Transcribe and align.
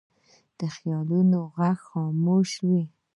د 0.59 0.59
خیالونو 0.75 1.39
غږ 1.57 1.77
خاموش 1.87 2.49
وي 2.67 2.83